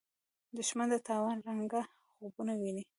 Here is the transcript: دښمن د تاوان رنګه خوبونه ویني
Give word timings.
دښمن 0.57 0.87
د 0.91 0.95
تاوان 1.07 1.37
رنګه 1.47 1.81
خوبونه 2.17 2.53
ویني 2.61 2.83